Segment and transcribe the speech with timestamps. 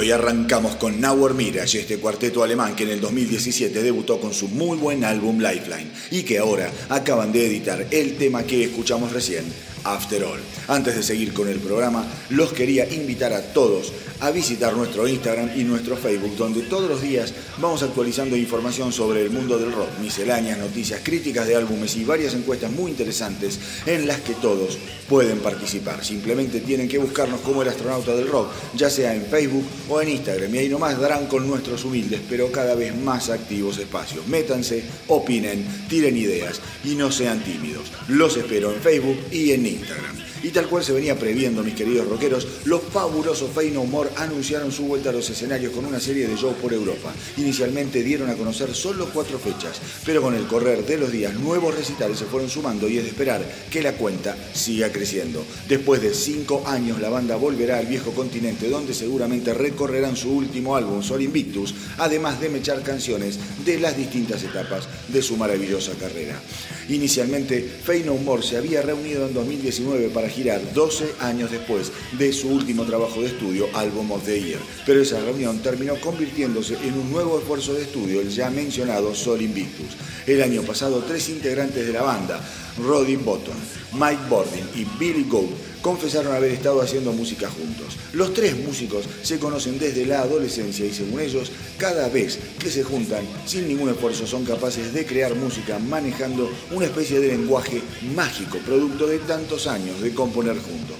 [0.00, 4.48] Hoy arrancamos con Nauer Mirage, este cuarteto alemán que en el 2017 debutó con su
[4.48, 9.44] muy buen álbum Lifeline y que ahora acaban de editar el tema que escuchamos recién,
[9.84, 10.40] After All.
[10.68, 15.50] Antes de seguir con el programa, los quería invitar a todos a visitar nuestro Instagram
[15.58, 19.88] y nuestro Facebook, donde todos los días vamos actualizando información sobre el mundo del rock,
[20.00, 24.78] misceláneas, noticias, críticas de álbumes y varias encuestas muy interesantes en las que todos
[25.08, 26.04] pueden participar.
[26.04, 30.10] Simplemente tienen que buscarnos como el astronauta del rock, ya sea en Facebook o en
[30.10, 34.26] Instagram, y ahí nomás darán con nuestros humildes, pero cada vez más activos espacios.
[34.26, 37.90] Métanse, opinen, tiren ideas y no sean tímidos.
[38.08, 40.29] Los espero en Facebook y en Instagram.
[40.42, 44.72] Y tal cual se venía previendo, mis queridos rockeros, los fabulosos Fey No More anunciaron
[44.72, 47.12] su vuelta a los escenarios con una serie de shows por Europa.
[47.36, 51.74] Inicialmente dieron a conocer solo cuatro fechas, pero con el correr de los días nuevos
[51.74, 55.44] recitales se fueron sumando y es de esperar que la cuenta siga creciendo.
[55.68, 60.74] Después de cinco años la banda volverá al viejo continente donde seguramente recorrerán su último
[60.74, 66.40] álbum, Sol Invictus, además de mechar canciones de las distintas etapas de su maravillosa carrera.
[66.88, 72.32] Inicialmente, Fey No More se había reunido en 2019 para girar 12 años después de
[72.32, 74.60] su último trabajo de estudio, Album of the Year.
[74.86, 79.42] Pero esa reunión terminó convirtiéndose en un nuevo esfuerzo de estudio, el ya mencionado Sol
[79.42, 79.96] Invictus.
[80.26, 82.40] El año pasado, tres integrantes de la banda,
[82.78, 83.56] Roddy Botton,
[83.92, 85.50] Mike Bordin y Billy Gould,
[85.82, 87.96] confesaron haber estado haciendo música juntos.
[88.12, 92.82] Los tres músicos se conocen desde la adolescencia y según ellos, cada vez que se
[92.82, 97.82] juntan, sin ningún esfuerzo, son capaces de crear música manejando una especie de lenguaje
[98.14, 100.96] mágico, producto de tantos años de componer juntos.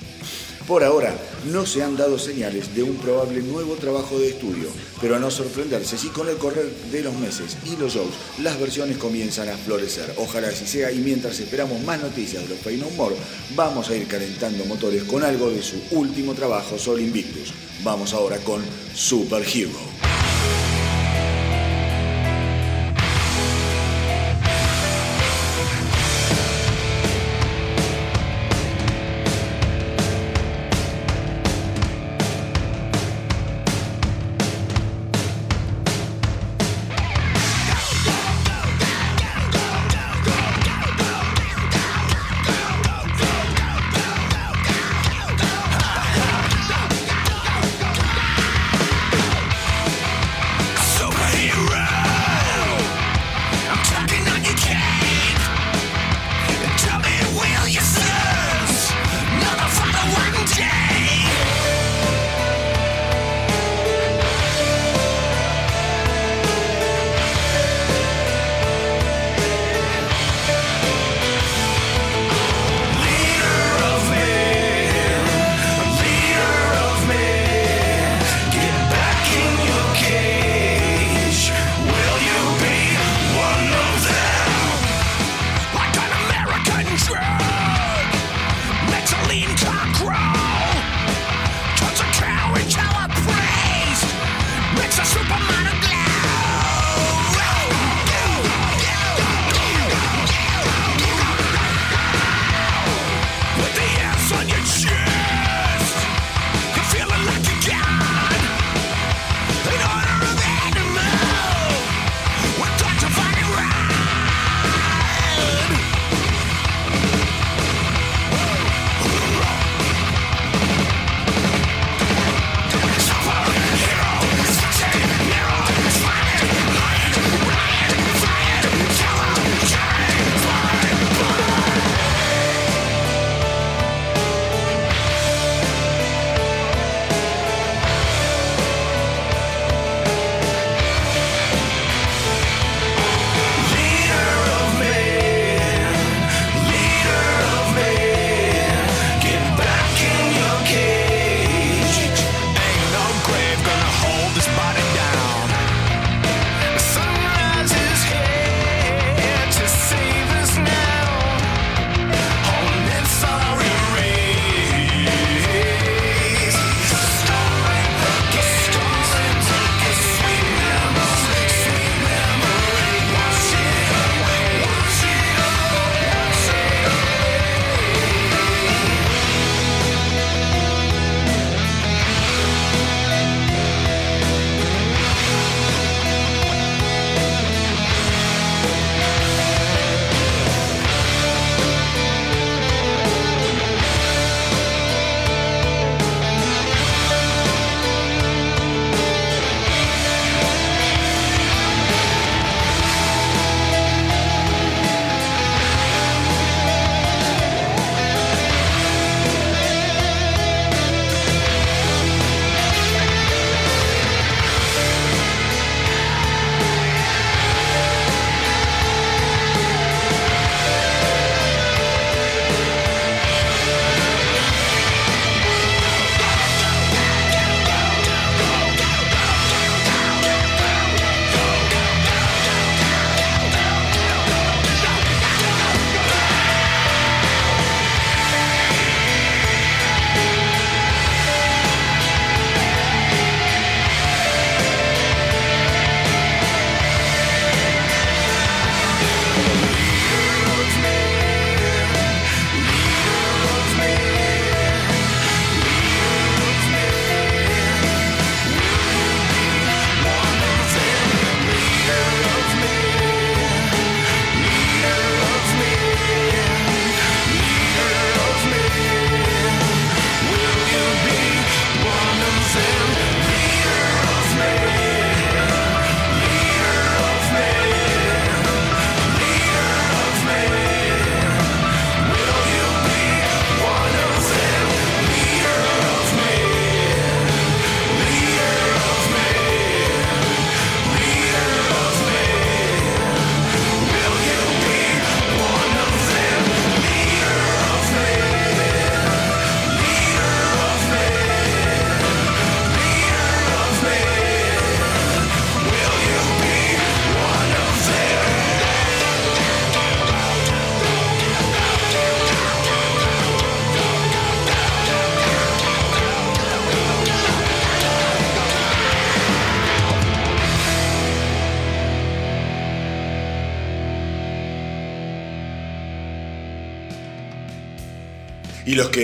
[0.70, 1.12] Por ahora
[1.50, 4.68] no se han dado señales de un probable nuevo trabajo de estudio,
[5.00, 8.56] pero a no sorprenderse si con el correr de los meses y los shows las
[8.60, 10.14] versiones comienzan a florecer.
[10.16, 13.16] Ojalá así sea y mientras esperamos más noticias de los Pain No More,
[13.56, 17.52] vamos a ir calentando motores con algo de su último trabajo, Sol Invictus.
[17.82, 18.62] Vamos ahora con
[18.94, 19.44] Super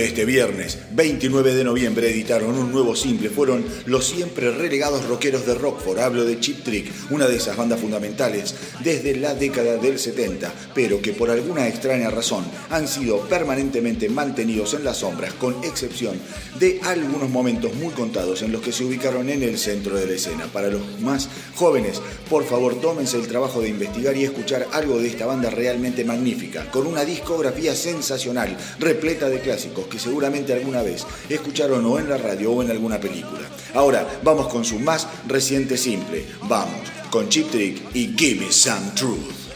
[0.03, 5.53] este viernes 29 de noviembre editaron un nuevo simple fueron los siempre relegados rockeros de
[5.53, 5.99] Rockford.
[5.99, 10.99] Hablo de Chip Trick, una de esas bandas fundamentales desde la década del 70, pero
[10.99, 16.19] que por alguna extraña razón han sido permanentemente mantenidos en las sombras, con excepción
[16.59, 20.13] de algunos momentos muy contados en los que se ubicaron en el centro de la
[20.13, 20.47] escena.
[20.47, 25.09] Para los más jóvenes, por favor tómense el trabajo de investigar y escuchar algo de
[25.09, 30.86] esta banda realmente magnífica, con una discografía sensacional, repleta de clases que seguramente alguna
[31.29, 33.47] escucharon o en la radio o en alguna película.
[33.73, 36.25] Ahora vamos con su más reciente simple.
[36.43, 39.46] Vamos con Chip Trick y Give Me Some Truth.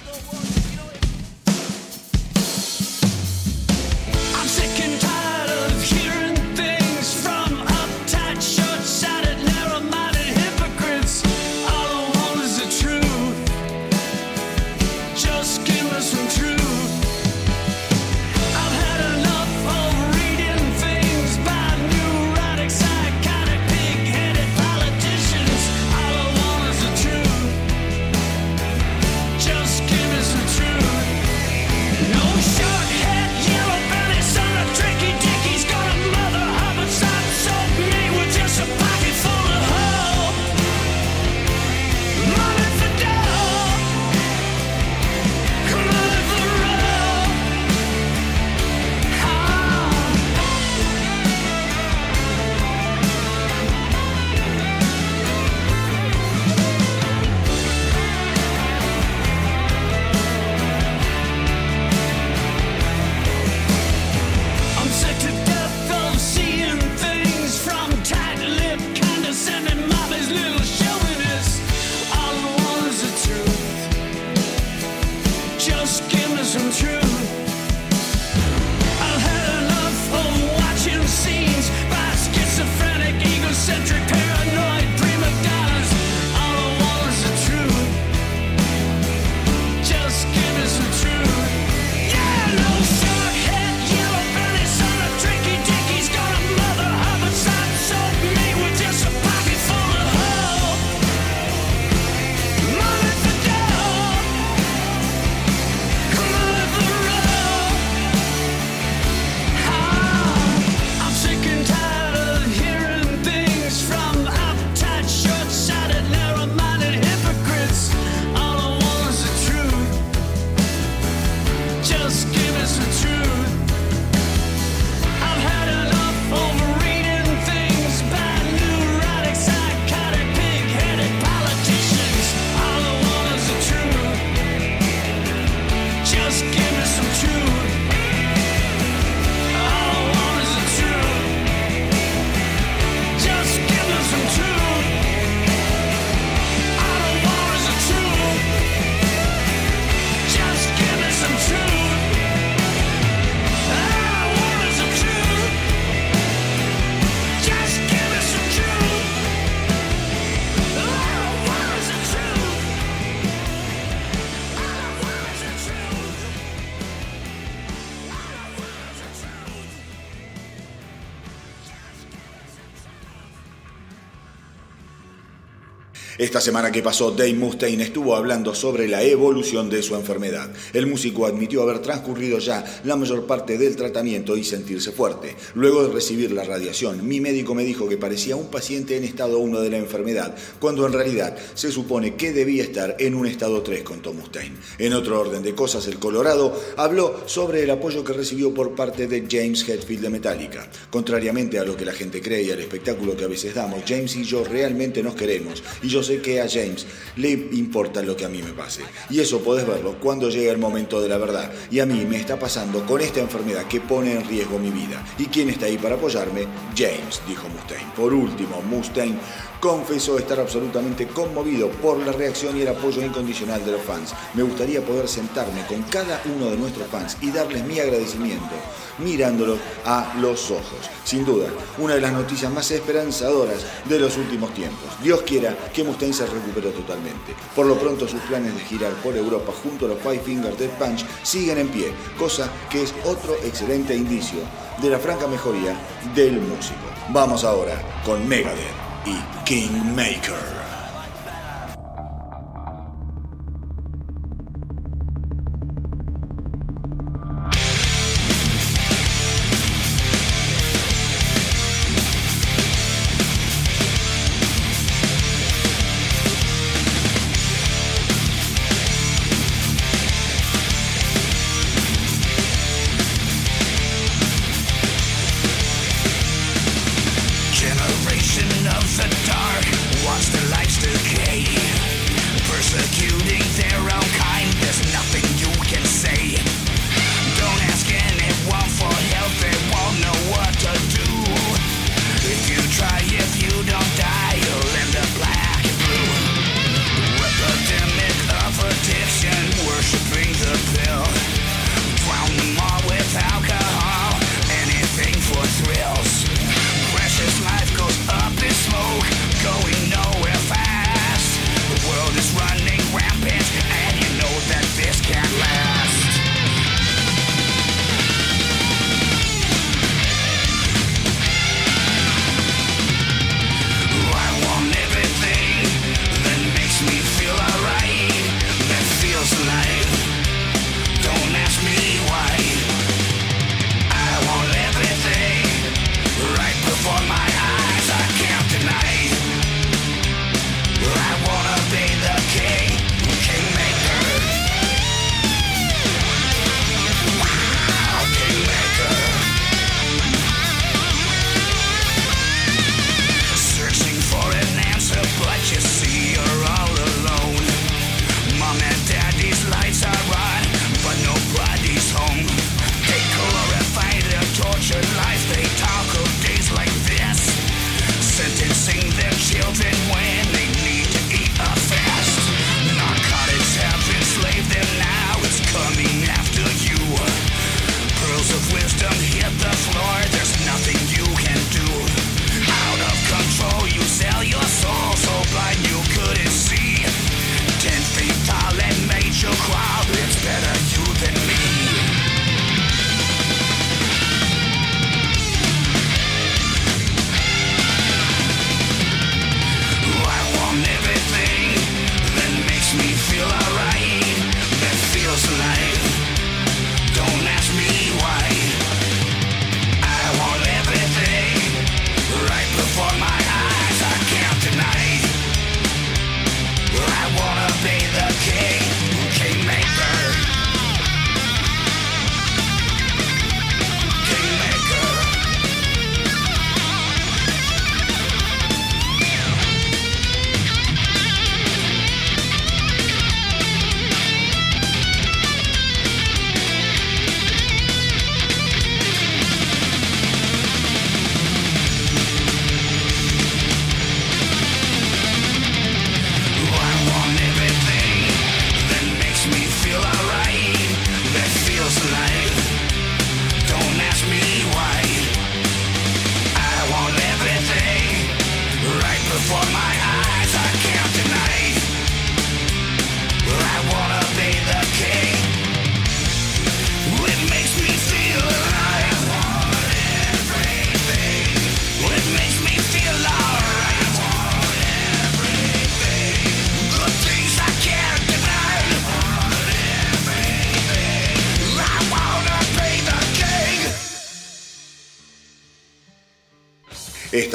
[176.31, 180.49] Esta semana que pasó, Dave Mustaine estuvo hablando sobre la evolución de su enfermedad.
[180.71, 185.35] El músico admitió haber transcurrido ya la mayor parte del tratamiento y sentirse fuerte.
[185.55, 189.39] Luego de recibir la radiación, mi médico me dijo que parecía un paciente en estado
[189.39, 193.61] 1 de la enfermedad, cuando en realidad se supone que debía estar en un estado
[193.61, 194.55] 3, Tom Mustaine.
[194.77, 199.05] En otro orden de cosas, el Colorado habló sobre el apoyo que recibió por parte
[199.05, 200.65] de James Hetfield de Metallica.
[200.89, 204.15] Contrariamente a lo que la gente cree y al espectáculo que a veces damos, James
[204.15, 206.85] y yo realmente nos queremos y yo sé que a James
[207.15, 208.83] le importa lo que a mí me pase.
[209.09, 211.51] Y eso podés verlo cuando llega el momento de la verdad.
[211.69, 215.03] Y a mí me está pasando con esta enfermedad que pone en riesgo mi vida.
[215.17, 216.47] ¿Y quién está ahí para apoyarme?
[216.75, 217.91] James, dijo Mustaine.
[217.95, 219.17] Por último, Mustaine
[219.59, 224.13] confesó estar absolutamente conmovido por la reacción y el apoyo incondicional de los fans.
[224.33, 228.55] Me gustaría poder sentarme con cada uno de nuestros fans y darles mi agradecimiento
[228.97, 230.89] mirándolos a los ojos.
[231.03, 231.47] Sin duda,
[231.77, 234.89] una de las noticias más esperanzadoras de los últimos tiempos.
[235.03, 237.35] Dios quiera que Mustaine se recupere totalmente.
[237.55, 240.77] Por lo pronto sus planes de girar por Europa junto a los Five Finger Death
[240.77, 244.39] Punch siguen en pie, cosa que es otro excelente indicio
[244.81, 245.75] de la franca mejoría
[246.15, 246.79] del músico.
[247.09, 248.73] Vamos ahora con Megadeth
[249.05, 250.60] y Kingmaker.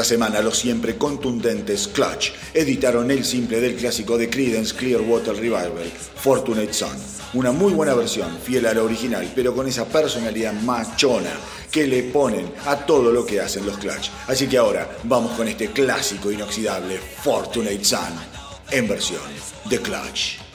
[0.07, 6.73] Semana los siempre contundentes Clutch editaron el simple del clásico de Creedence Clearwater Revival, Fortunate
[6.73, 6.97] Son.
[7.35, 11.33] Una muy buena versión, fiel a la original, pero con esa personalidad machona
[11.71, 14.11] que le ponen a todo lo que hacen los Clutch.
[14.29, 18.15] Así que ahora vamos con este clásico inoxidable Fortunate Son
[18.71, 19.21] en versión
[19.65, 20.46] de Clutch.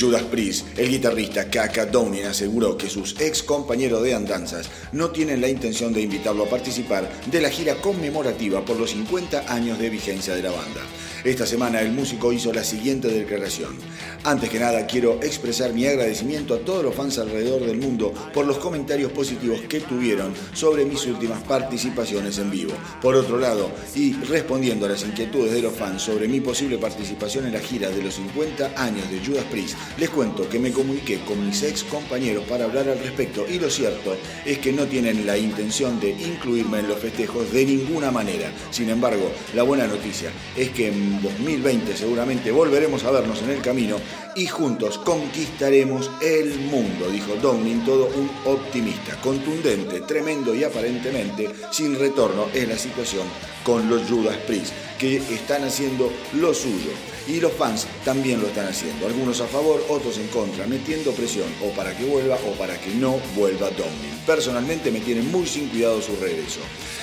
[0.00, 5.40] Judas Priest, el guitarrista Kaka Downing aseguró que sus ex compañeros de andanzas no tienen
[5.40, 9.90] la intención de invitarlo a participar de la gira conmemorativa por los 50 años de
[9.90, 10.80] vigencia de la banda.
[11.24, 13.76] Esta semana el músico hizo la siguiente declaración.
[14.24, 18.46] Antes que nada quiero expresar mi agradecimiento a todos los fans alrededor del mundo por
[18.46, 22.72] los comentarios positivos que tuvieron sobre mis últimas participaciones en vivo.
[23.00, 27.46] Por otro lado, y respondiendo a las inquietudes de los fans sobre mi posible participación
[27.46, 31.24] en la gira de los 50 años de Judas Priest, les cuento que me comuniqué
[31.24, 35.26] con mis ex compañeros para hablar al respecto y lo cierto es que no tienen
[35.26, 38.52] la intención de incluirme en los festejos de ninguna manera.
[38.70, 43.60] Sin embargo, la buena noticia es que en 2020 seguramente volveremos a vernos en el
[43.60, 43.96] camino
[44.34, 51.98] y juntos conquistaremos el mundo, dijo Downing, todo un optimista, contundente, tremendo y aparentemente sin
[51.98, 53.26] retorno es la situación
[53.64, 56.90] con los Judas Priest, que están haciendo lo suyo.
[57.26, 61.48] Y los fans también lo están haciendo, algunos a favor, otros en contra, metiendo presión
[61.62, 64.22] o para que vuelva o para que no vuelva Downing.
[64.26, 66.60] Personalmente me tiene muy sin cuidado su regreso.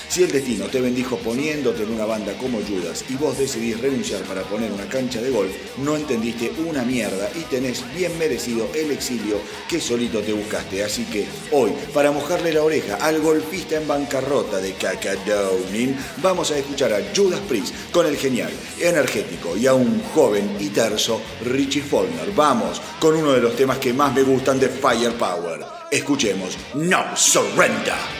[0.10, 4.23] Si el destino te bendijo poniéndote en una banda como Judas y vos decidís renunciar
[4.23, 8.89] para poner una cancha de golf, no entendiste una mierda y tenés bien merecido el
[8.89, 9.38] exilio
[9.69, 10.84] que solito te buscaste.
[10.84, 16.49] Así que hoy, para mojarle la oreja al golfista en bancarrota de Kaka Downing, vamos
[16.49, 21.81] a escuchar a Judas Priest con el genial, energético y aún joven y terso Richie
[21.81, 22.31] Follner.
[22.35, 25.65] Vamos con uno de los temas que más me gustan de Firepower.
[25.91, 28.18] Escuchemos No Surrender.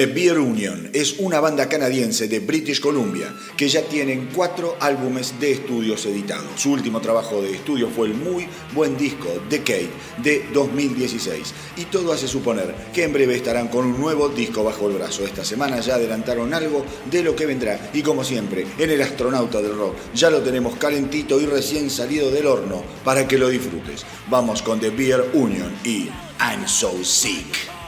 [0.00, 5.38] The Beer Union es una banda canadiense de British Columbia que ya tienen cuatro álbumes
[5.38, 6.46] de estudios editados.
[6.56, 9.90] Su último trabajo de estudio fue el muy buen disco Decade
[10.22, 14.88] de 2016 y todo hace suponer que en breve estarán con un nuevo disco bajo
[14.88, 15.26] el brazo.
[15.26, 19.60] Esta semana ya adelantaron algo de lo que vendrá y como siempre en el astronauta
[19.60, 24.06] del rock ya lo tenemos calentito y recién salido del horno para que lo disfrutes.
[24.30, 26.08] Vamos con The Beer Union y
[26.40, 27.79] I'm So Sick.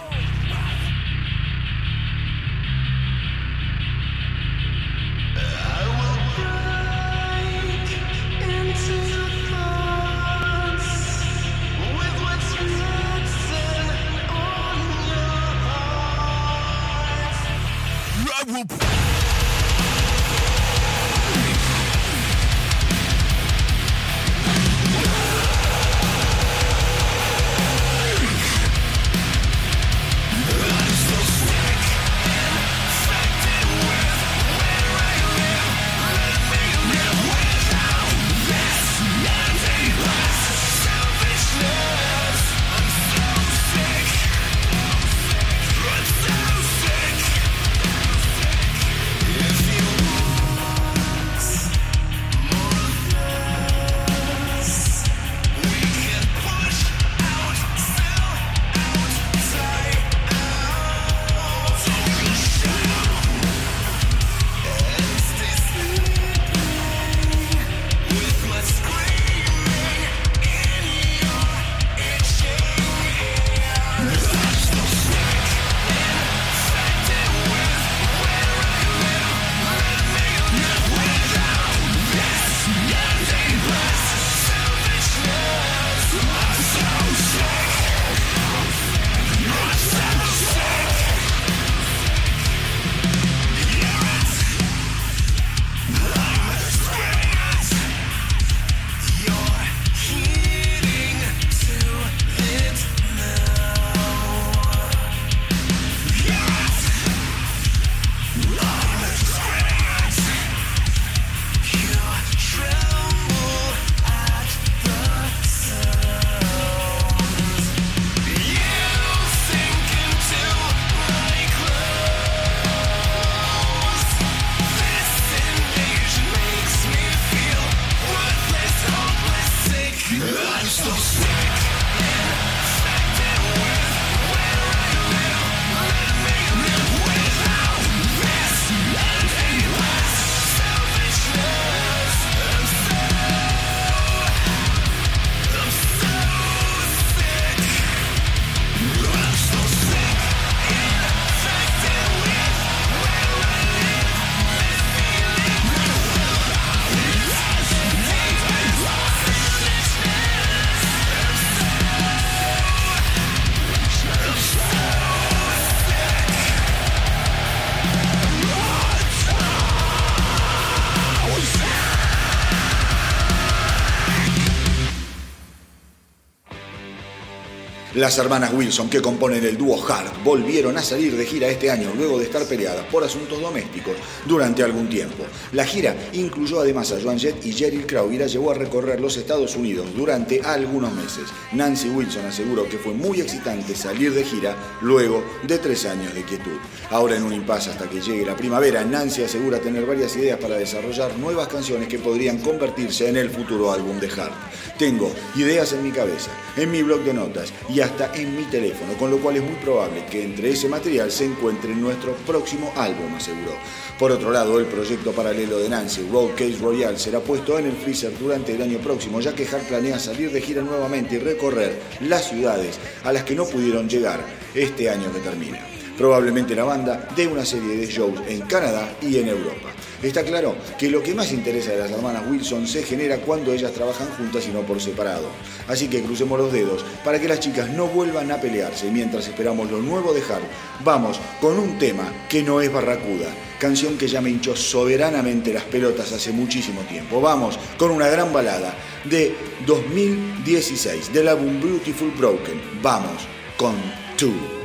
[178.02, 181.92] Las hermanas Wilson, que componen el dúo Hart, volvieron a salir de gira este año
[181.96, 183.94] luego de estar peleadas por asuntos domésticos
[184.26, 185.22] durante algún tiempo.
[185.52, 189.00] La gira incluyó además a Joan Jett y Jerry Crow y la llevó a recorrer
[189.00, 191.28] los Estados Unidos durante algunos meses.
[191.52, 196.24] Nancy Wilson aseguró que fue muy excitante salir de gira luego de tres años de
[196.24, 196.58] quietud.
[196.90, 200.56] Ahora en un impasse hasta que llegue la primavera, Nancy asegura tener varias ideas para
[200.56, 204.34] desarrollar nuevas canciones que podrían convertirse en el futuro álbum de Hart.
[204.76, 208.94] Tengo ideas en mi cabeza, en mi blog de notas y hasta en mi teléfono,
[208.94, 213.14] con lo cual es muy probable que entre ese material se encuentre nuestro próximo álbum,
[213.14, 213.52] aseguró.
[213.98, 217.76] Por otro lado, el proyecto paralelo de Nancy, Road Case Royale, será puesto en el
[217.76, 221.80] freezer durante el año próximo, ya que Hart planea salir de gira nuevamente y recorrer
[222.00, 224.24] las ciudades a las que no pudieron llegar
[224.54, 225.60] este año que termina.
[225.96, 229.68] Probablemente la banda dé una serie de shows en Canadá y en Europa.
[230.02, 233.72] Está claro que lo que más interesa de las hermanas Wilson se genera cuando ellas
[233.72, 235.28] trabajan juntas y no por separado.
[235.68, 239.70] Así que crucemos los dedos para que las chicas no vuelvan a pelearse mientras esperamos
[239.70, 240.42] lo nuevo de Hart.
[240.84, 245.64] Vamos con un tema que no es Barracuda, canción que ya me hinchó soberanamente las
[245.64, 247.20] pelotas hace muchísimo tiempo.
[247.20, 249.32] Vamos con una gran balada de
[249.66, 252.60] 2016 del álbum Beautiful Broken.
[252.82, 253.22] Vamos
[253.56, 253.76] con
[254.16, 254.61] Two.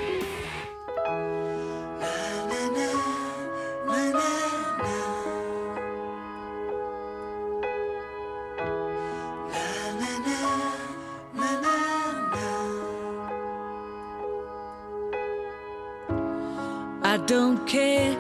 [17.27, 18.13] Don't care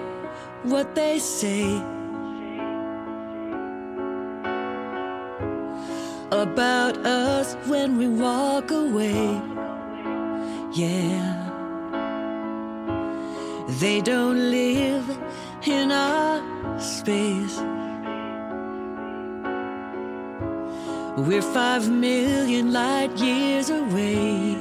[0.63, 1.77] what they say
[6.29, 9.41] about us when we walk away.
[10.73, 11.23] Yeah,
[13.79, 15.05] they don't live
[15.65, 16.41] in our
[16.77, 17.57] space.
[21.15, 24.57] We're five million light years away.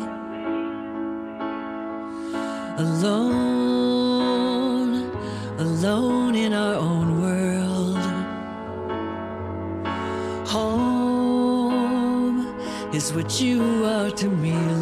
[2.79, 3.56] Alone
[13.07, 14.76] is what you are to me,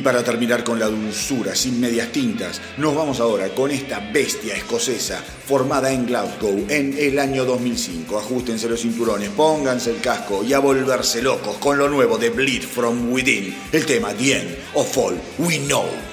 [0.00, 4.56] Y para terminar con la dulzura, sin medias tintas, nos vamos ahora con esta bestia
[4.56, 8.18] escocesa formada en Glasgow en el año 2005.
[8.18, 12.62] Ajustense los cinturones, pónganse el casco y a volverse locos con lo nuevo de Bleed
[12.62, 16.09] From Within, el tema The End of All We Know.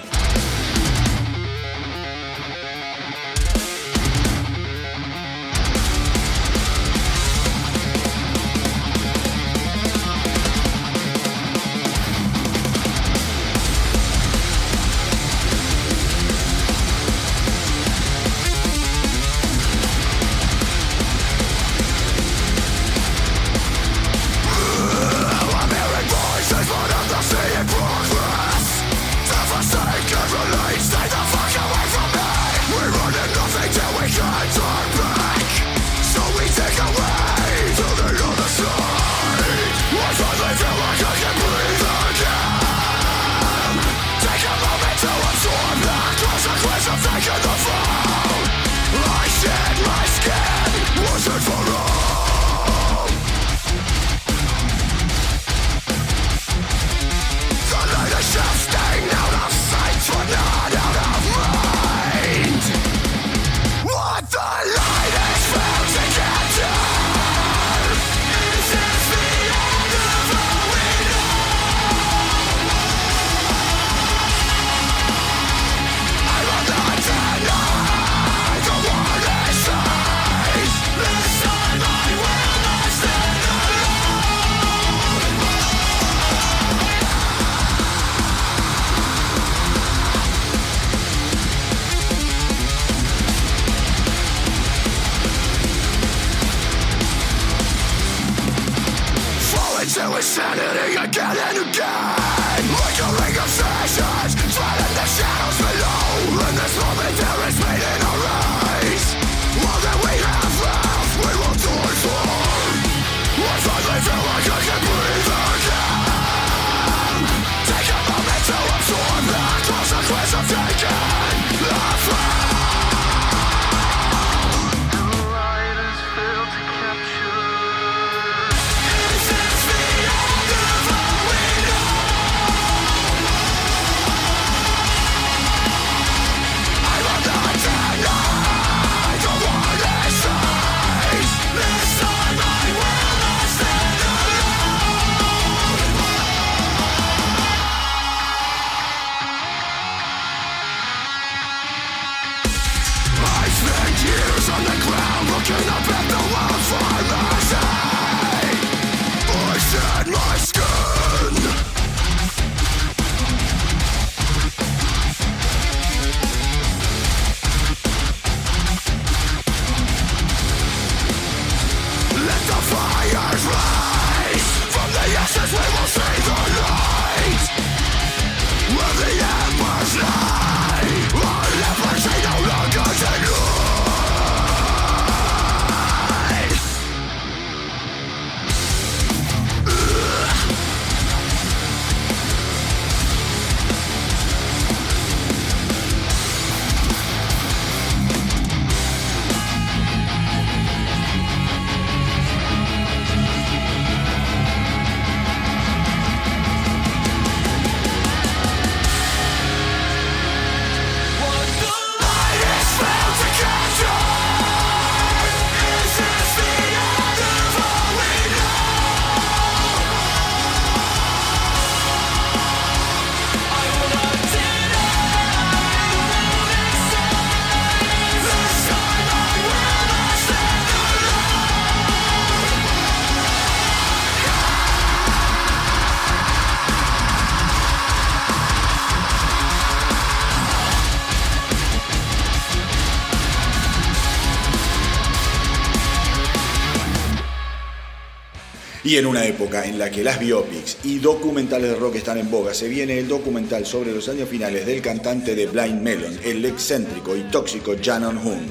[248.88, 252.32] Y en una época en la que las biopics y documentales de rock están en
[252.32, 256.46] boga, se viene el documental sobre los años finales del cantante de Blind Melon, el
[256.46, 258.48] excéntrico y tóxico Janon Hoon.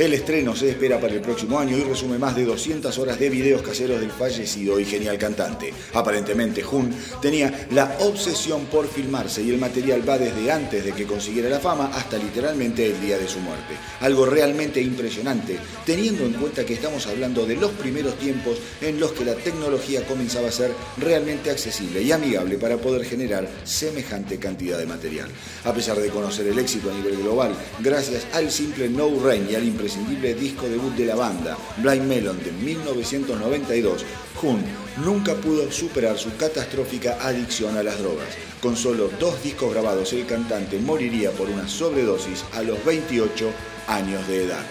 [0.00, 3.28] El estreno se espera para el próximo año y resume más de 200 horas de
[3.28, 5.74] videos caseros del fallecido y genial cantante.
[5.92, 6.90] Aparentemente, Jun
[7.20, 11.60] tenía la obsesión por filmarse y el material va desde antes de que consiguiera la
[11.60, 13.74] fama hasta literalmente el día de su muerte.
[14.00, 19.12] Algo realmente impresionante, teniendo en cuenta que estamos hablando de los primeros tiempos en los
[19.12, 24.78] que la tecnología comenzaba a ser realmente accesible y amigable para poder generar semejante cantidad
[24.78, 25.28] de material.
[25.66, 29.56] A pesar de conocer el éxito a nivel global, gracias al simple No Rain y
[29.56, 34.04] al imprescindible disco debut de la banda, Blind Melon de 1992,
[34.42, 34.62] Hun
[35.04, 38.28] nunca pudo superar su catastrófica adicción a las drogas.
[38.62, 43.50] Con solo dos discos grabados, el cantante moriría por una sobredosis a los 28
[43.88, 44.64] años de edad.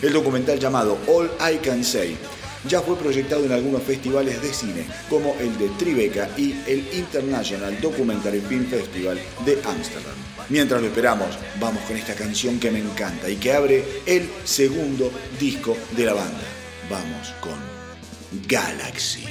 [0.00, 2.16] El documental llamado All I Can Say
[2.68, 7.80] ya fue proyectado en algunos festivales de cine, como el de Tribeca y el International
[7.80, 10.29] Documentary Film Festival de Ámsterdam.
[10.50, 15.12] Mientras lo esperamos, vamos con esta canción que me encanta y que abre el segundo
[15.38, 16.42] disco de la banda.
[16.90, 17.54] Vamos con
[18.48, 19.28] Galaxy.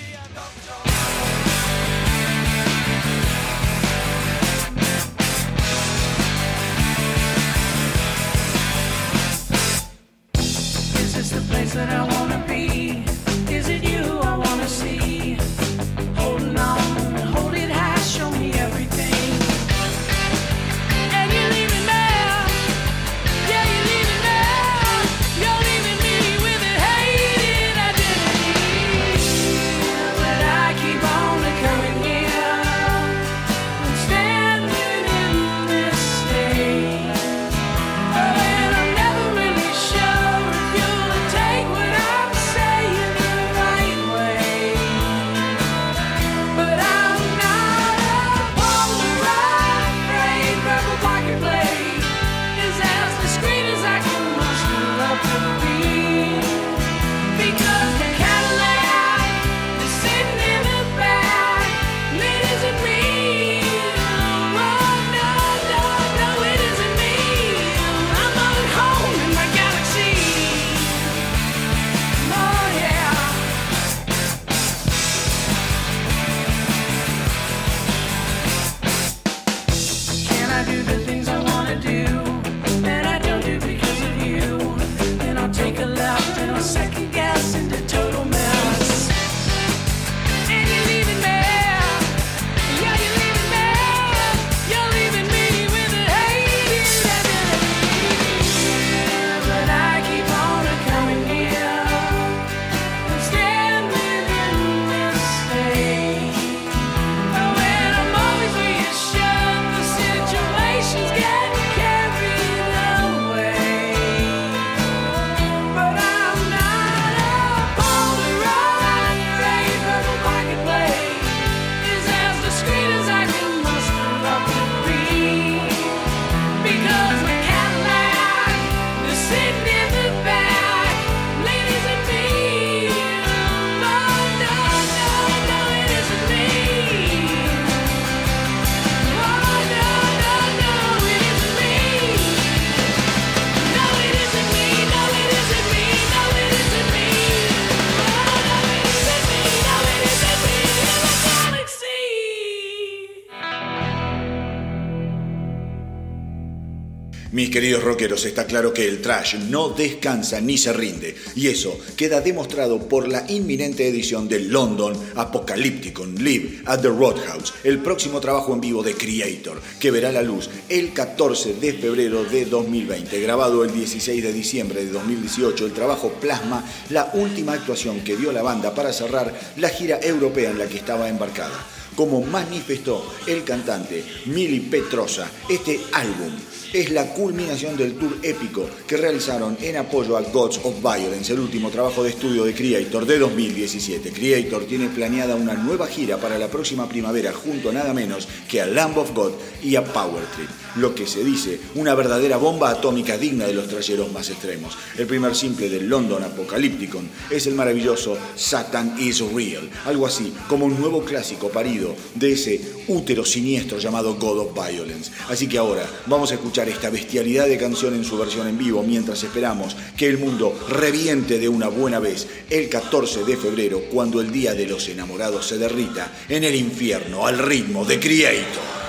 [158.00, 162.88] Rockeros, está claro que el trash no descansa ni se rinde, y eso queda demostrado
[162.88, 168.62] por la inminente edición del London Apocalypticon Live at the Roadhouse, el próximo trabajo en
[168.62, 173.20] vivo de Creator, que verá la luz el 14 de febrero de 2020.
[173.20, 178.32] Grabado el 16 de diciembre de 2018, el trabajo plasma la última actuación que dio
[178.32, 181.66] la banda para cerrar la gira europea en la que estaba embarcada.
[181.98, 186.32] Como manifestó el cantante Mili Petrosa, este álbum
[186.74, 191.40] es la culminación del tour épico que realizaron en apoyo a Gods of Violence, el
[191.40, 194.12] último trabajo de estudio de Creator de 2017.
[194.12, 198.62] Creator tiene planeada una nueva gira para la próxima primavera junto a nada menos que
[198.62, 202.70] a Lamb of God y a Power Trip, lo que se dice una verdadera bomba
[202.70, 204.78] atómica digna de los trayeros más extremos.
[204.98, 210.66] El primer simple del London Apocalypticon es el maravilloso Satan is Real, algo así como
[210.66, 215.12] un nuevo clásico parido de ese útero siniestro llamado God of Violence.
[215.30, 218.84] Así que ahora vamos a escuchar esta bestialidad de canción en su versión en vivo
[218.84, 224.22] mientras esperamos que el mundo reviente de una buena vez el 14 de febrero cuando
[224.22, 228.89] el Día de los Enamorados se derrita en el infierno al ritmo de Creator.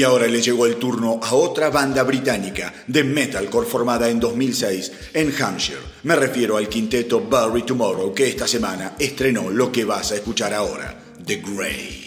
[0.00, 4.92] Y ahora le llegó el turno a otra banda británica de metalcore formada en 2006
[5.12, 5.80] en Hampshire.
[6.04, 10.54] Me refiero al quinteto Barry Tomorrow que esta semana estrenó lo que vas a escuchar
[10.54, 11.99] ahora, The Grey.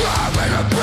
[0.00, 0.79] Try a.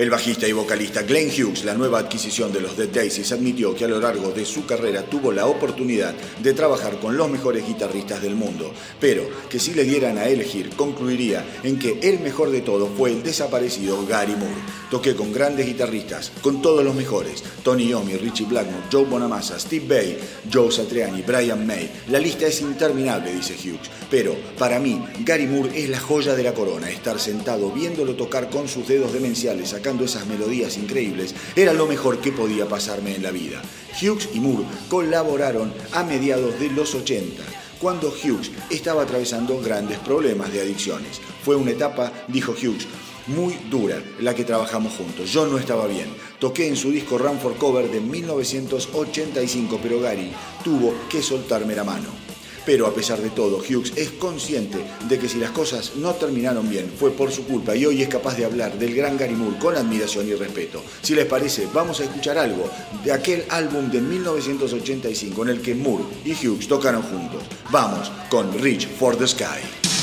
[0.00, 3.84] El bajista y vocalista Glenn Hughes, la nueva adquisición de los Dead Daisies, admitió que
[3.84, 8.22] a lo largo de su carrera tuvo la oportunidad de trabajar con los mejores guitarristas
[8.22, 12.62] del mundo, pero que si le dieran a elegir concluiría en que el mejor de
[12.62, 14.54] todos fue el desaparecido Gary Moore.
[14.90, 19.84] Toqué con grandes guitarristas, con todos los mejores, Tony Iommi, Richie Blackmore, Joe Bonamassa, Steve
[19.86, 20.18] Bay,
[20.50, 21.90] Joe Satriani, Brian May.
[22.08, 26.42] La lista es interminable, dice Hughes, pero para mí Gary Moore es la joya de
[26.42, 31.72] la corona, estar sentado viéndolo tocar con sus dedos demenciales, acá esas melodías increíbles era
[31.72, 33.60] lo mejor que podía pasarme en la vida.
[34.00, 37.42] Hughes y Moore colaboraron a mediados de los 80
[37.80, 41.20] cuando Hughes estaba atravesando grandes problemas de adicciones.
[41.42, 42.86] Fue una etapa, dijo Hughes,
[43.26, 45.30] muy dura la que trabajamos juntos.
[45.30, 46.08] Yo no estaba bien.
[46.38, 50.32] Toqué en su disco Run for Cover de 1985, pero Gary
[50.62, 52.19] tuvo que soltarme la mano.
[52.66, 56.68] Pero a pesar de todo, Hughes es consciente de que si las cosas no terminaron
[56.68, 59.58] bien fue por su culpa y hoy es capaz de hablar del gran Gary Moore
[59.58, 60.82] con admiración y respeto.
[61.02, 62.70] Si les parece, vamos a escuchar algo
[63.04, 67.42] de aquel álbum de 1985 en el que Moore y Hughes tocaron juntos.
[67.70, 69.99] Vamos con Reach for the Sky.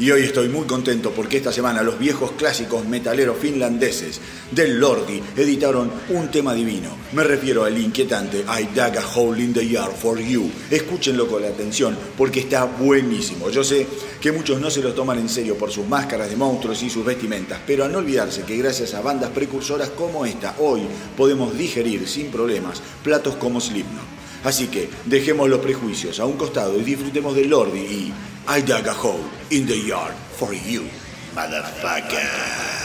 [0.00, 4.20] Y hoy estoy muy contento porque esta semana los viejos clásicos metaleros finlandeses
[4.52, 6.90] del Lordi editaron un tema divino.
[7.14, 10.48] Me refiero al inquietante I Dug a Hole in the Yard for You.
[10.70, 13.50] Escúchenlo con atención porque está buenísimo.
[13.50, 13.88] Yo sé
[14.20, 17.04] que muchos no se lo toman en serio por sus máscaras de monstruos y sus
[17.04, 20.82] vestimentas, pero a no olvidarse que gracias a bandas precursoras como esta, hoy
[21.16, 24.18] podemos digerir sin problemas platos como Slipknot.
[24.44, 28.12] Así que dejemos los prejuicios a un costado y disfrutemos del Lordi y
[28.50, 30.88] I dug a hole in the yard for you,
[31.34, 32.77] motherfucker.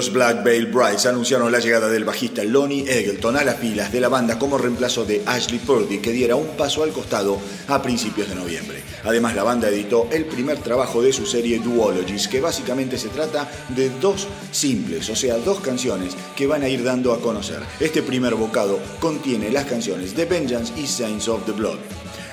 [0.00, 4.00] Los Black Veil Brides anunciaron la llegada del bajista Lonnie Eggleton a las filas de
[4.00, 7.38] la banda como reemplazo de Ashley Purdy, que diera un paso al costado
[7.68, 8.82] a principios de noviembre.
[9.04, 13.46] Además, la banda editó el primer trabajo de su serie Duologies, que básicamente se trata
[13.68, 17.60] de dos simples, o sea, dos canciones que van a ir dando a conocer.
[17.78, 21.76] Este primer bocado contiene las canciones The Vengeance y Saints of the Blood.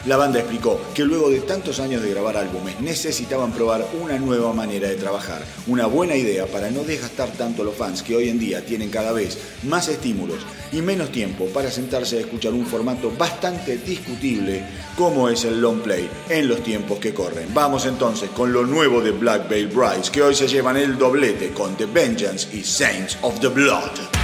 [0.06, 4.54] La banda explicó que luego de tantos años de grabar álbumes necesitaban probar una nueva
[4.54, 8.30] manera de trabajar, una buena idea para no desgastar tanto a los fans que hoy
[8.30, 10.40] en día tienen cada vez más estímulos
[10.72, 14.64] y menos tiempo para sentarse a escuchar un formato bastante discutible
[14.98, 17.54] como es el long play en los tiempos que corren.
[17.54, 21.52] Vamos entonces con lo nuevo de Black Veil Brides que hoy se llevan el doblete
[21.52, 24.17] con The Vengeance y Saints of the Blood.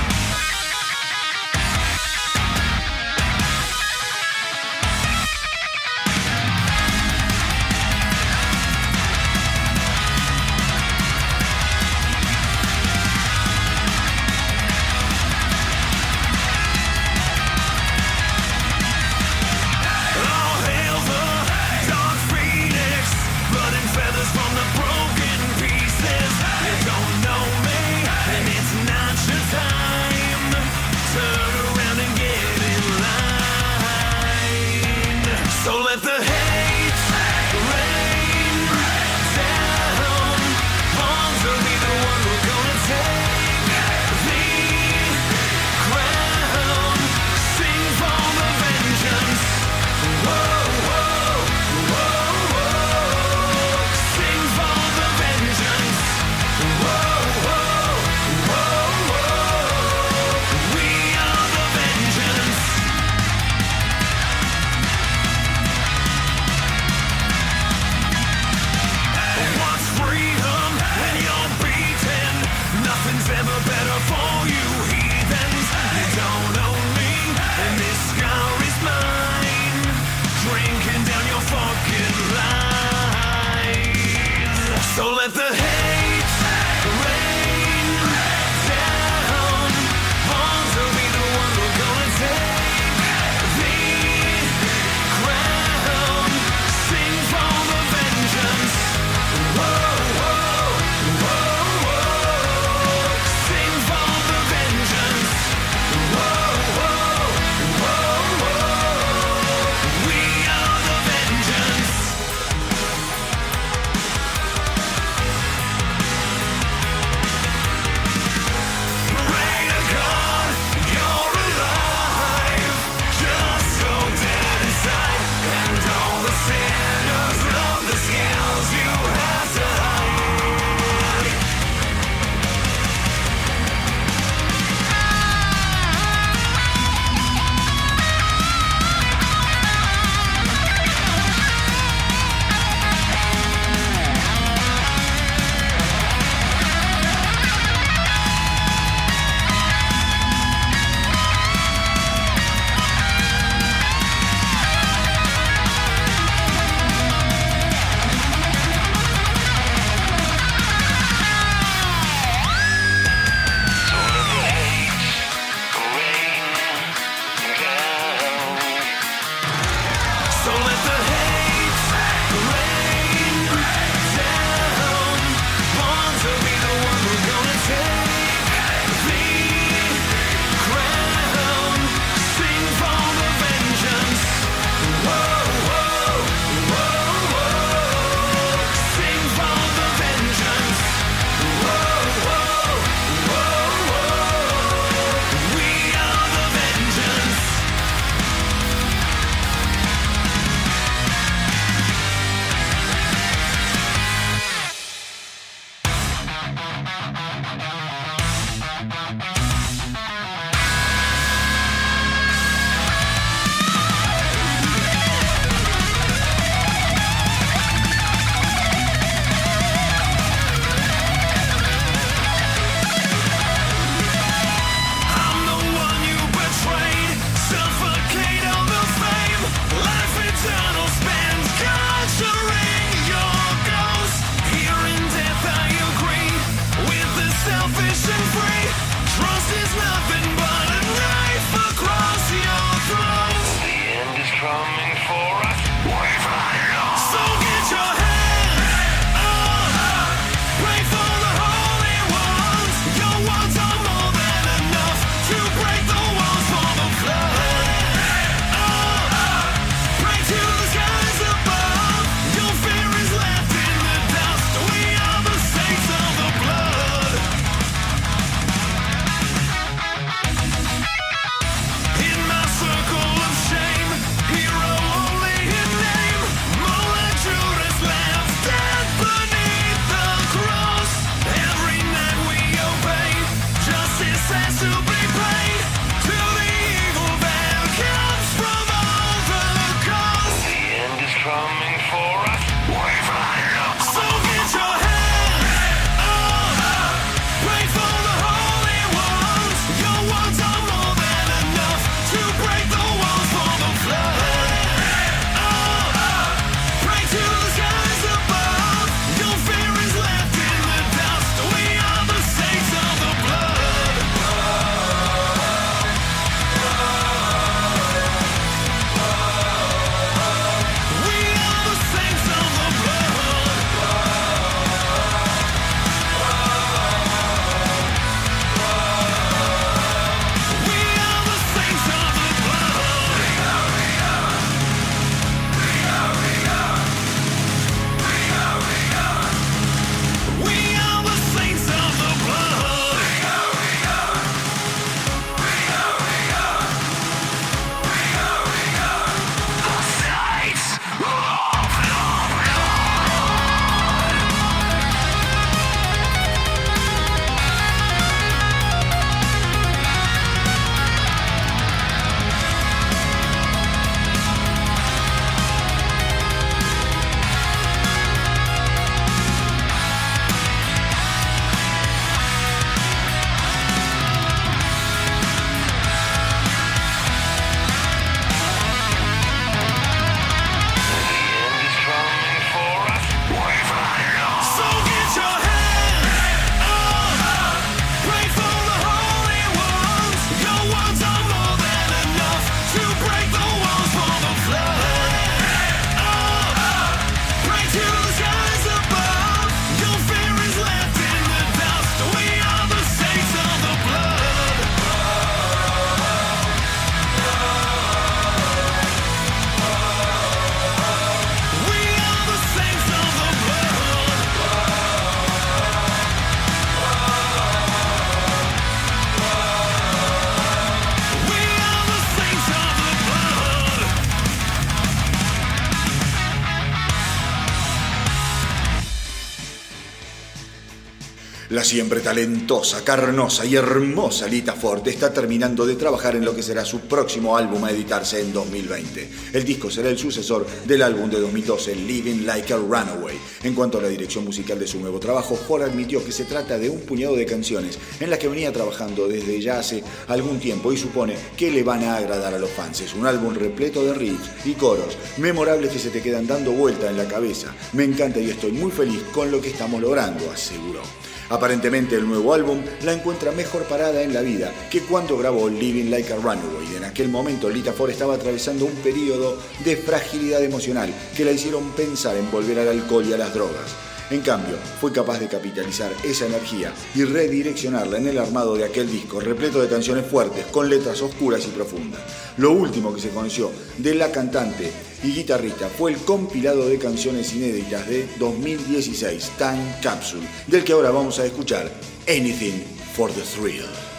[431.63, 436.65] Siempre talentosa, carnosa y hermosa Lita Ford está terminando de trabajar en lo que será
[436.65, 439.09] su próximo álbum a editarse en 2020.
[439.31, 443.17] El disco será el sucesor del álbum de 2012, Living Like a Runaway.
[443.43, 446.59] En cuanto a la dirección musical de su nuevo trabajo, Ford admitió que se trata
[446.59, 450.73] de un puñado de canciones en las que venía trabajando desde ya hace algún tiempo
[450.73, 452.81] y supone que le van a agradar a los fans.
[452.81, 456.89] Es un álbum repleto de riffs y coros memorables que se te quedan dando vuelta
[456.89, 457.55] en la cabeza.
[457.71, 460.81] Me encanta y estoy muy feliz con lo que estamos logrando, aseguró.
[461.29, 465.89] Aparentemente el nuevo álbum la encuentra mejor parada en la vida que cuando grabó Living
[465.89, 466.75] Like a Runaway.
[466.77, 471.71] En aquel momento Lita Ford estaba atravesando un periodo de fragilidad emocional que la hicieron
[471.71, 473.92] pensar en volver al alcohol y a las drogas.
[474.09, 478.91] En cambio, fue capaz de capitalizar esa energía y redireccionarla en el armado de aquel
[478.91, 482.01] disco repleto de canciones fuertes, con letras oscuras y profundas.
[482.37, 484.71] Lo último que se conoció de la cantante
[485.03, 490.91] y guitarrista fue el compilado de canciones inéditas de 2016, Time Capsule, del que ahora
[490.91, 491.71] vamos a escuchar
[492.07, 492.63] Anything
[492.95, 493.92] for the Thrill.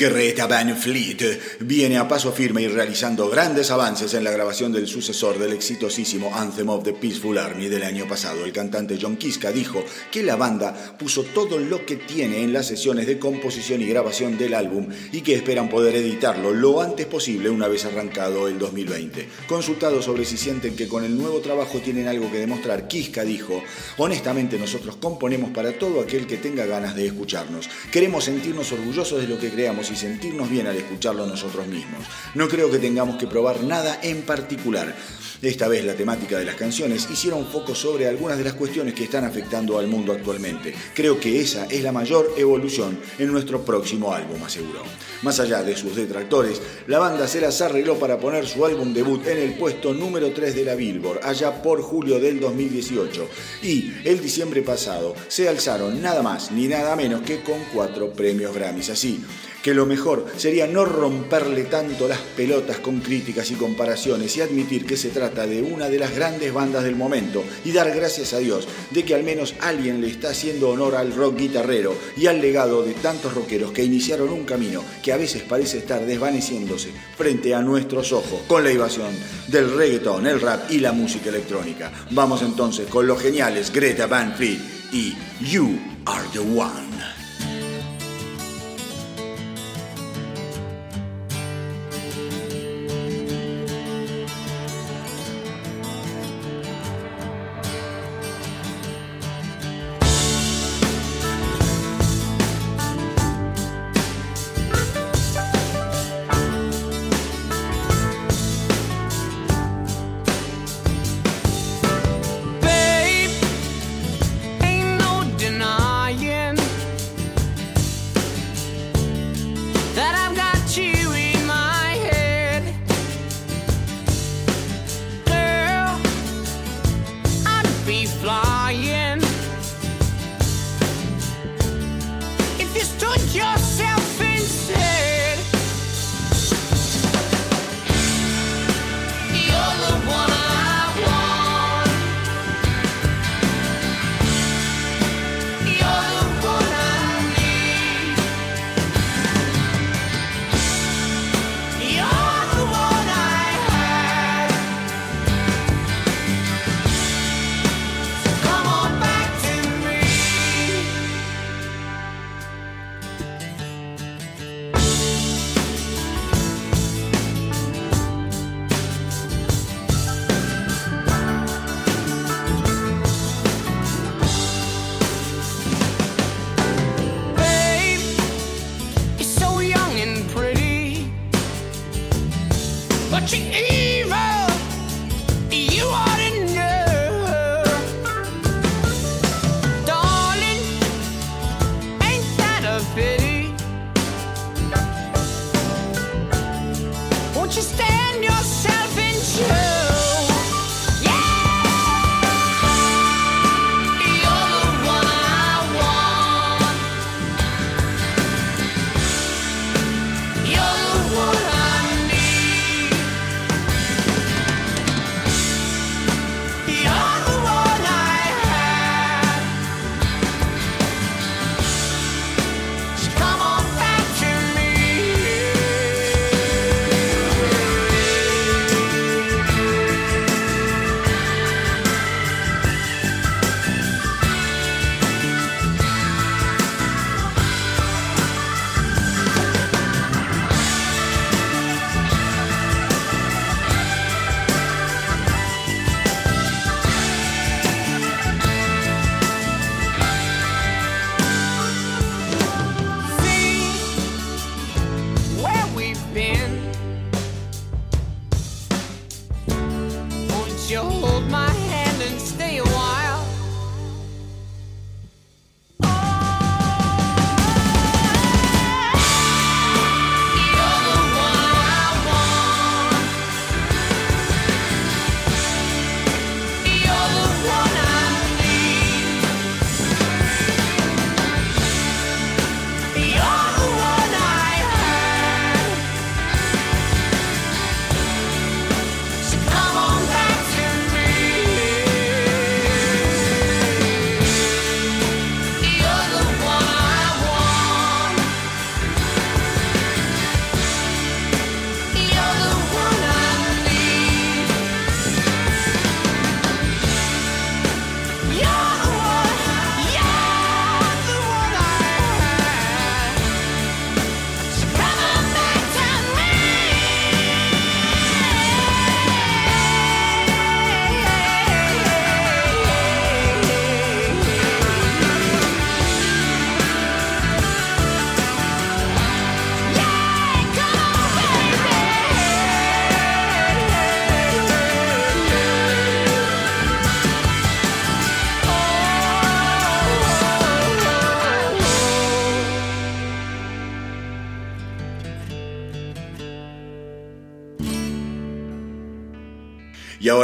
[0.00, 4.86] Greta Van Fleet viene a paso firme y realizando grandes avances en la grabación del
[4.86, 8.46] sucesor del exitosísimo Anthem of the Peaceful Army del año pasado.
[8.46, 12.68] El cantante John Kiska dijo que la banda puso todo lo que tiene en las
[12.68, 17.50] sesiones de composición y grabación del álbum y que esperan poder editarlo lo antes posible
[17.50, 19.28] una vez arrancado el 2020.
[19.46, 23.62] Consultado sobre si sienten que con el nuevo trabajo tienen algo que demostrar, Kiska dijo,
[23.98, 27.68] honestamente nosotros componemos para todo aquel que tenga ganas de escucharnos.
[27.92, 32.04] Queremos sentirnos orgullosos de lo que creamos y sentirnos bien al escucharlo nosotros mismos.
[32.34, 34.94] No creo que tengamos que probar nada en particular.
[35.42, 39.04] Esta vez la temática de las canciones hicieron foco sobre algunas de las cuestiones que
[39.04, 40.74] están afectando al mundo actualmente.
[40.94, 44.82] Creo que esa es la mayor evolución en nuestro próximo álbum, aseguró.
[45.22, 49.26] Más allá de sus detractores, la banda se las arregló para poner su álbum debut
[49.26, 53.26] en el puesto número 3 de la Billboard, allá por julio del 2018.
[53.62, 58.54] Y el diciembre pasado se alzaron nada más ni nada menos que con cuatro premios
[58.54, 58.90] Grammys.
[58.90, 59.24] Así
[59.62, 64.86] que lo mejor sería no romperle tanto las pelotas con críticas y comparaciones y admitir
[64.86, 68.38] que se trata de una de las grandes bandas del momento y dar gracias a
[68.38, 72.40] Dios de que al menos alguien le está haciendo honor al rock guitarrero y al
[72.40, 77.54] legado de tantos rockeros que iniciaron un camino que a veces parece estar desvaneciéndose frente
[77.54, 79.10] a nuestros ojos con la invasión
[79.48, 81.92] del reggaeton, el rap y la música electrónica.
[82.10, 84.60] Vamos entonces con los geniales Greta Van Fleet
[84.92, 87.19] y You Are the One.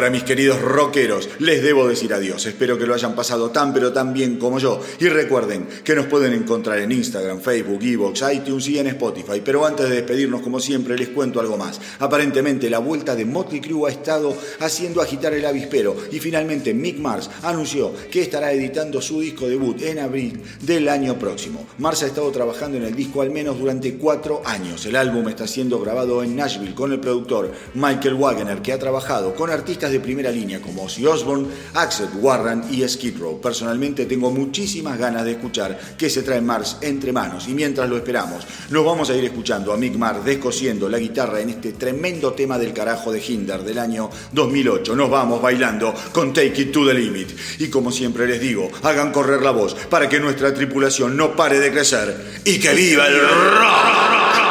[0.07, 2.47] Y ahora, mis queridos rockeros, les debo decir adiós.
[2.47, 4.81] Espero que lo hayan pasado tan pero tan bien como yo.
[5.01, 9.43] Y recuerden que nos pueden encontrar en Instagram, Facebook, Evox, iTunes y en Spotify.
[9.45, 11.81] Pero antes de despedirnos, como siempre, les cuento algo más.
[11.99, 15.97] Aparentemente, la vuelta de Motley Crue ha estado haciendo agitar el avispero.
[16.13, 21.19] Y finalmente, Mick Mars anunció que estará editando su disco debut en abril del año
[21.19, 21.67] próximo.
[21.79, 24.87] Mars ha estado trabajando en el disco al menos durante cuatro años.
[24.87, 29.35] El álbum está siendo grabado en Nashville con el productor Michael Wagner, que ha trabajado
[29.35, 33.41] con artistas de primera línea como Ozzy Osbourne, Axel Warren y Skid Row.
[33.41, 37.97] Personalmente tengo muchísimas ganas de escuchar qué se trae Mars entre manos y mientras lo
[37.97, 42.33] esperamos, nos vamos a ir escuchando a Mick Mars descosiendo la guitarra en este tremendo
[42.33, 44.97] tema del carajo de Hinder del año 2008.
[44.97, 47.31] Nos vamos bailando con Take It to the Limit.
[47.59, 51.59] Y como siempre les digo, hagan correr la voz para que nuestra tripulación no pare
[51.59, 54.46] de crecer y que viva el rock.